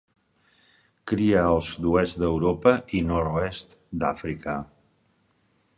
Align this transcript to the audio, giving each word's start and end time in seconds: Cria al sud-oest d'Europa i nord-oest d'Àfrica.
Cria 1.11 1.43
al 1.49 1.61
sud-oest 1.67 2.19
d'Europa 2.23 2.75
i 3.01 3.05
nord-oest 3.11 3.79
d'Àfrica. 4.05 4.59